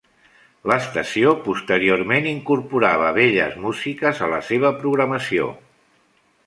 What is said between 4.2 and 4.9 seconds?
a la seva